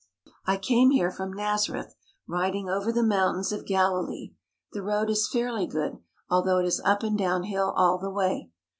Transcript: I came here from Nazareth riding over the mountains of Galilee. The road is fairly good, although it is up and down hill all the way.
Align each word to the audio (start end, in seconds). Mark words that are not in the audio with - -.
I 0.47 0.57
came 0.57 0.89
here 0.89 1.11
from 1.11 1.31
Nazareth 1.31 1.93
riding 2.25 2.67
over 2.67 2.91
the 2.91 3.03
mountains 3.03 3.51
of 3.51 3.67
Galilee. 3.67 4.31
The 4.73 4.81
road 4.81 5.11
is 5.11 5.29
fairly 5.31 5.67
good, 5.67 5.99
although 6.27 6.57
it 6.57 6.65
is 6.65 6.81
up 6.83 7.03
and 7.03 7.15
down 7.15 7.43
hill 7.43 7.71
all 7.77 7.99
the 7.99 8.09
way. 8.09 8.49